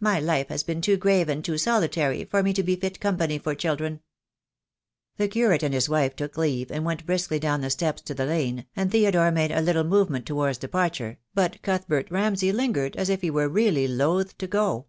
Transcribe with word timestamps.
My 0.00 0.18
life 0.18 0.48
has 0.48 0.62
been 0.62 0.80
too 0.80 0.96
grave 0.96 1.28
and 1.28 1.44
too 1.44 1.58
solitary 1.58 2.24
for 2.24 2.42
me 2.42 2.54
to 2.54 2.62
be 2.62 2.74
fit 2.74 3.00
company 3.00 3.36
for 3.36 3.54
children." 3.54 4.00
The 5.18 5.28
Curate 5.28 5.62
and 5.62 5.74
his 5.74 5.90
wife 5.90 6.16
took 6.16 6.38
leave 6.38 6.72
and 6.72 6.86
went 6.86 7.04
briskly 7.04 7.38
down 7.38 7.60
the 7.60 7.68
steps 7.68 8.00
to 8.04 8.14
the 8.14 8.24
lane, 8.24 8.64
and 8.74 8.90
Theodore 8.90 9.30
made 9.30 9.52
a 9.52 9.60
little 9.60 9.84
movement 9.84 10.24
towards 10.24 10.56
departure, 10.56 11.18
but 11.34 11.60
Cuthbert 11.60 12.10
Ramsay 12.10 12.50
lingered, 12.50 12.96
as 12.96 13.10
if 13.10 13.20
he 13.20 13.28
were 13.28 13.46
really 13.46 13.86
loth 13.86 14.38
to 14.38 14.46
go. 14.46 14.86